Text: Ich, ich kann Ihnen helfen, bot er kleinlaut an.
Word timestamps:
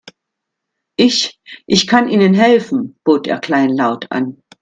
Ich, 0.97 1.39
ich 1.67 1.85
kann 1.85 2.09
Ihnen 2.09 2.33
helfen, 2.33 2.97
bot 3.03 3.27
er 3.27 3.37
kleinlaut 3.39 4.07
an. 4.11 4.41